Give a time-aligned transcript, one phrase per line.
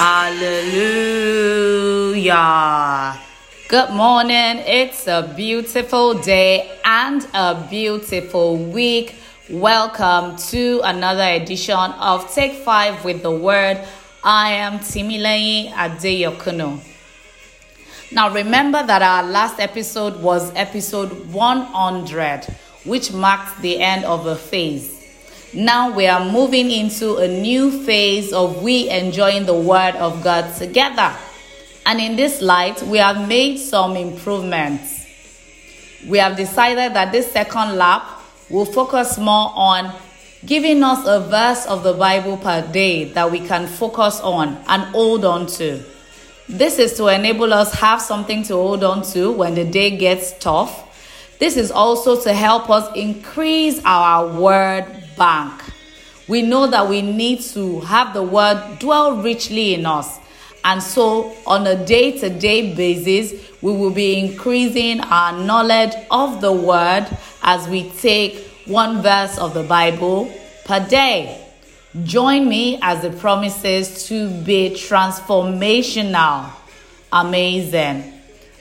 [0.00, 1.60] Hallelujah.
[3.68, 4.62] Good morning.
[4.64, 9.14] It's a beautiful day and a beautiful week.
[9.50, 13.86] Welcome to another edition of Take Five with the Word.
[14.24, 16.80] I am Timileyin Adeyokuno.
[18.10, 22.46] Now, remember that our last episode was episode 100,
[22.84, 24.99] which marked the end of a phase.
[25.52, 30.54] Now we are moving into a new phase of we enjoying the Word of God
[30.54, 31.12] together.
[31.84, 35.04] And in this light, we have made some improvements.
[36.06, 38.04] We have decided that this second lap
[38.48, 39.92] will focus more on
[40.46, 44.82] giving us a verse of the Bible per day that we can focus on and
[44.94, 45.82] hold on to.
[46.48, 50.32] This is to enable us have something to hold on to when the day gets
[50.38, 50.86] tough.
[51.40, 55.62] This is also to help us increase our word bank.
[56.26, 60.18] We know that we need to have the word dwell richly in us.
[60.64, 63.32] And so, on a day to day basis,
[63.62, 67.06] we will be increasing our knowledge of the word
[67.42, 70.32] as we take one verse of the Bible
[70.64, 71.46] per day.
[72.04, 76.50] Join me as it promises to be transformational.
[77.12, 78.12] Amazing.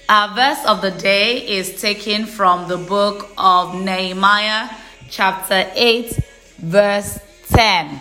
[0.10, 4.70] Our verse of the day is taken from the book of Nehemiah,
[5.12, 6.20] chapter 8,
[6.62, 8.00] verse 10.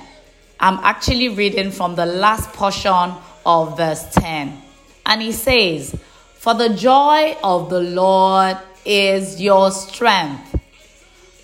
[0.61, 3.13] I'm actually reading from the last portion
[3.47, 4.61] of verse 10.
[5.07, 5.99] And he says,
[6.35, 10.57] For the joy of the Lord is your strength.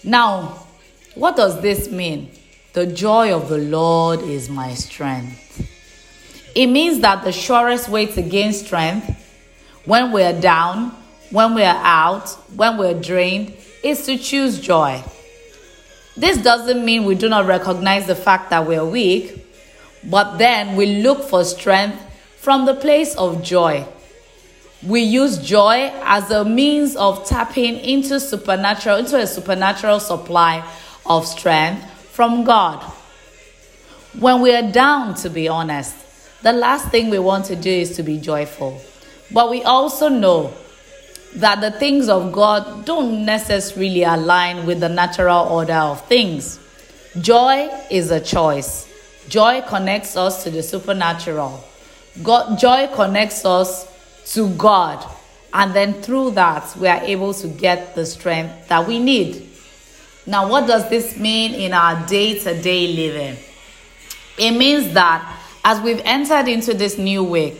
[0.03, 0.67] Now,
[1.15, 2.31] what does this mean?
[2.73, 5.41] The joy of the Lord is my strength.
[6.55, 9.20] It means that the surest way to gain strength
[9.85, 10.91] when we're down,
[11.30, 15.03] when we're out, when we're drained, is to choose joy.
[16.17, 19.45] This doesn't mean we do not recognize the fact that we're weak,
[20.05, 22.01] but then we look for strength
[22.39, 23.86] from the place of joy.
[24.86, 30.63] We use joy as a means of tapping into supernatural into a supernatural supply
[31.07, 32.83] of strength from God.
[34.19, 35.97] When we are down to be honest,
[36.42, 38.80] the last thing we want to do is to be joyful.
[39.33, 40.53] But we also know
[41.36, 46.61] that the things of God don't necessarily align with the natural order of things.
[47.20, 48.89] Joy is a choice.
[49.28, 51.64] Joy connects us to the supernatural.
[52.23, 53.90] God, joy connects us
[54.34, 55.05] to God.
[55.52, 59.48] And then through that, we are able to get the strength that we need.
[60.27, 63.36] Now, what does this mean in our day to day living?
[64.39, 67.55] It means that as we've entered into this new week,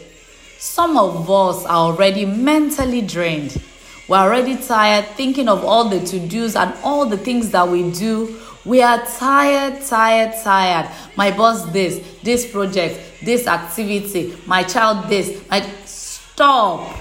[0.59, 3.61] some of us are already mentally drained.
[4.09, 7.91] We're already tired thinking of all the to dos and all the things that we
[7.91, 8.39] do.
[8.65, 10.91] We are tired, tired, tired.
[11.17, 15.43] My boss, this, this project, this activity, my child, this.
[15.51, 15.61] My...
[15.85, 16.97] Stop.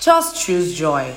[0.00, 1.12] Just choose joy.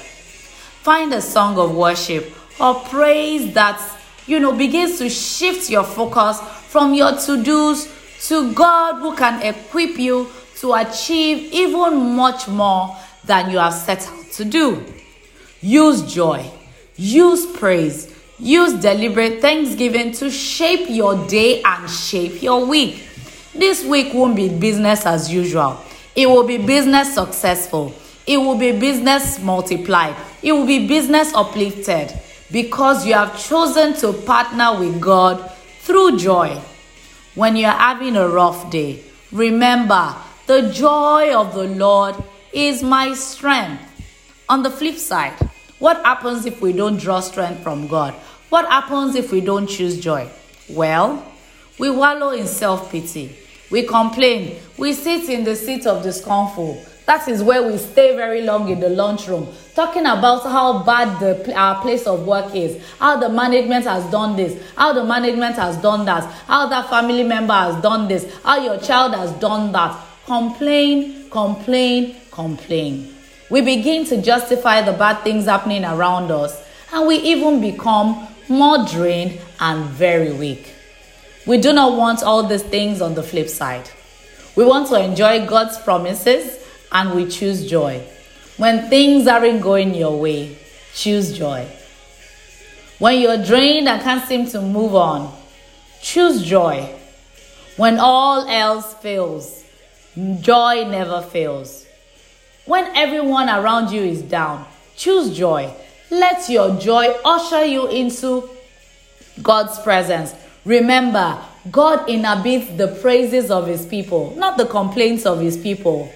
[0.84, 3.82] Find a song of worship or praise that,
[4.26, 7.90] you know, begins to shift your focus from your to dos
[8.30, 10.28] to God who can equip you
[10.62, 12.96] to achieve even much more
[13.26, 14.84] than you have set out to do.
[15.62, 16.50] Use joy,
[16.96, 23.04] use praise, use deliberate thanksgiving to shape your day and shape your week.
[23.54, 25.80] This week won't be business as usual,
[26.16, 27.94] it will be business successful,
[28.26, 32.14] it will be business multiplied, it will be business uplifted
[32.52, 35.52] because you have chosen to partner with God
[35.82, 36.60] through joy.
[37.36, 40.16] When you're having a rough day, remember
[40.48, 42.16] the joy of the Lord
[42.54, 43.84] is my strength.
[44.50, 45.34] On the flip side,
[45.80, 48.14] what happens if we don't draw strength from God?
[48.50, 50.30] What happens if we don't choose joy?
[50.70, 51.24] Well,
[51.78, 53.36] we wallow in self pity.
[53.70, 54.58] We complain.
[54.78, 56.78] We sit in the seat of discomfort.
[57.06, 61.54] That is where we stay very long in the lunchroom, talking about how bad the,
[61.56, 65.78] our place of work is, how the management has done this, how the management has
[65.78, 69.98] done that, how that family member has done this, how your child has done that
[70.28, 73.16] complain, complain, complain.
[73.50, 76.62] We begin to justify the bad things happening around us,
[76.94, 80.74] and we even become more drained and very weak.
[81.46, 83.90] We do not want all these things on the flip side.
[84.58, 86.60] We want to enjoy God's promises
[86.92, 88.04] and we choose joy.
[88.58, 90.58] When things aren't going your way,
[90.94, 91.68] choose joy.
[93.00, 95.34] When you're drained and can't seem to move on,
[96.02, 96.94] choose joy.
[97.78, 99.64] When all else fails,
[100.42, 101.86] Joy never fails.
[102.66, 104.66] When everyone around you is down,
[104.96, 105.72] choose joy.
[106.10, 108.50] Let your joy usher you into
[109.44, 110.34] God's presence.
[110.66, 116.12] Remember, God inhabits the praises of his people, not the complaints of his people,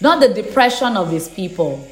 [0.00, 1.86] not the depression of his people.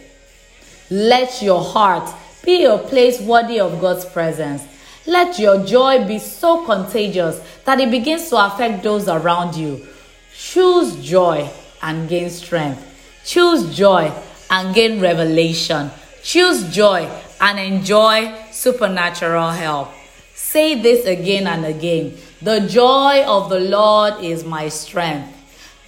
[0.90, 2.12] Let your heart
[2.44, 4.64] be a place worthy of God's presence.
[5.06, 9.86] Let your joy be so contagious that it begins to affect those around you.
[10.34, 11.50] Choose joy
[11.82, 12.86] and gain strength.
[13.24, 14.12] Choose joy
[14.50, 15.90] and gain revelation.
[16.22, 17.08] Choose joy
[17.40, 19.88] and enjoy supernatural help.
[20.34, 22.16] Say this again and again.
[22.42, 25.36] The joy of the Lord is my strength.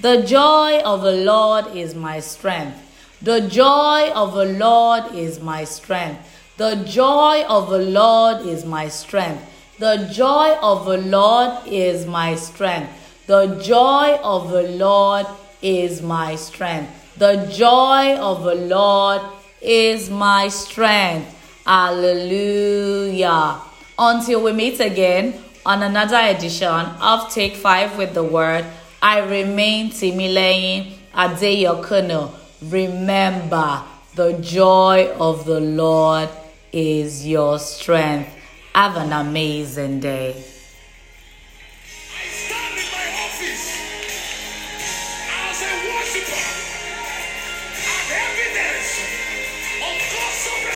[0.00, 2.78] The joy of the Lord is my strength.
[3.20, 6.28] The joy of the Lord is my strength.
[6.56, 9.42] The joy of the Lord is my strength.
[9.78, 12.92] The joy of the Lord is my strength.
[13.26, 15.26] The joy of the Lord
[15.62, 16.90] is my strength.
[17.16, 19.22] The joy of the Lord
[19.60, 21.38] is my strength.
[21.64, 23.60] Hallelujah.
[23.98, 25.34] Until we meet again
[25.64, 28.66] on another edition of Take Five with the Word,
[29.00, 32.32] I remain Timileyin Adeyokuno.
[32.62, 33.82] Remember,
[34.16, 36.28] the joy of the Lord
[36.72, 38.30] is your strength.
[38.74, 40.51] Have an amazing day.